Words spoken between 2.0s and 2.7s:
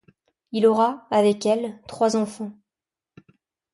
enfants.